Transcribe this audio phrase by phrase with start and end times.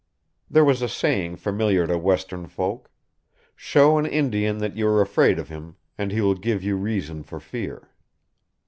[0.49, 2.89] There is a saying familiar to Western folk:
[3.55, 7.21] "Show an Indian that you are afraid of him, and he will give you reason
[7.21, 7.91] for fear."